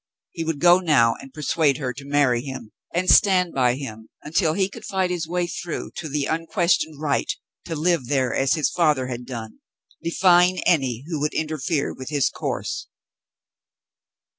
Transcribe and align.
He 0.31 0.43
would 0.43 0.57
go 0.59 0.79
now 0.79 1.13
and 1.13 1.31
persuade 1.31 1.77
her 1.77 1.93
to 1.93 2.05
marry 2.05 2.41
him 2.41 2.71
and 2.91 3.07
stand 3.07 3.53
by 3.53 3.75
him 3.75 4.09
until 4.23 4.53
he 4.53 4.63
152 4.63 4.89
Frale 4.89 5.01
Returns 5.03 5.27
158 5.27 5.27
could 5.27 5.27
fight 5.27 5.27
his 5.27 5.27
way 5.27 5.45
through 5.45 5.91
to 5.91 6.09
the 6.09 6.25
unquestioned 6.25 6.99
right 6.99 7.31
to 7.65 7.75
live 7.75 8.07
there 8.07 8.33
as 8.33 8.53
his 8.55 8.71
father 8.71 9.05
had 9.05 9.27
done, 9.27 9.59
defying 10.01 10.57
any 10.63 11.03
who 11.05 11.19
would 11.19 11.35
interfere 11.35 11.93
with 11.93 12.09
his 12.09 12.31
course. 12.31 12.87